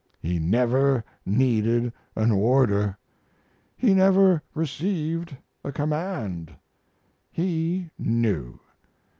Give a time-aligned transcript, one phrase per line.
[0.19, 2.97] He never needed an order;
[3.77, 6.55] he never received a command.
[7.31, 8.59] He knew.